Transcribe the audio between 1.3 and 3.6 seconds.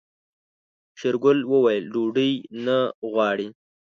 وويل ډوډۍ نه غواړي.